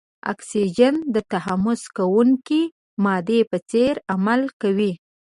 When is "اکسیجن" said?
0.31-0.95